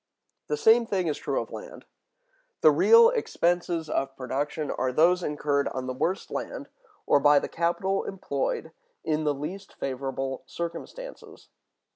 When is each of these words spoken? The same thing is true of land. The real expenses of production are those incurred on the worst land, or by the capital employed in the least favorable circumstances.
The 0.47 0.57
same 0.57 0.87
thing 0.87 1.05
is 1.05 1.19
true 1.19 1.39
of 1.39 1.51
land. 1.51 1.85
The 2.61 2.71
real 2.71 3.09
expenses 3.11 3.87
of 3.87 4.15
production 4.17 4.71
are 4.71 4.91
those 4.91 5.21
incurred 5.21 5.67
on 5.67 5.85
the 5.85 5.93
worst 5.93 6.31
land, 6.31 6.69
or 7.05 7.19
by 7.19 7.37
the 7.37 7.47
capital 7.47 8.05
employed 8.05 8.71
in 9.03 9.25
the 9.25 9.33
least 9.35 9.75
favorable 9.75 10.41
circumstances. 10.47 11.49